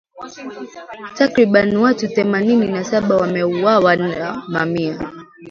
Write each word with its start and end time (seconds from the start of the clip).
Takribani 1.17 1.75
watu 1.75 2.07
themanini 2.07 2.67
na 2.67 2.83
saba 2.83 3.17
wameuawa 3.17 3.95
na 3.95 4.43
mamia 4.47 5.11